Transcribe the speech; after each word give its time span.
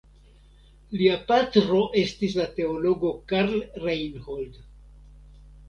Lia 1.01 1.17
patro 1.31 1.83
estis 2.01 2.39
la 2.41 2.49
teologo 2.57 3.13
Karl 3.35 3.55
Reinhold. 3.87 4.61